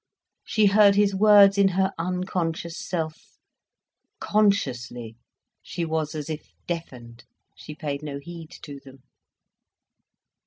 [0.43, 3.37] She heard his words in her unconscious self,
[4.19, 5.15] consciously
[5.61, 7.23] she was as if deafened,
[7.55, 9.03] she paid no heed to them.